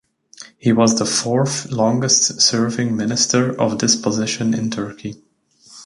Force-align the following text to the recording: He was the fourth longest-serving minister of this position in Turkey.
He 0.57 0.71
was 0.73 0.97
the 0.97 1.05
fourth 1.05 1.69
longest-serving 1.71 2.95
minister 2.97 3.53
of 3.61 3.77
this 3.77 3.95
position 3.95 4.55
in 4.55 4.71
Turkey. 4.71 5.21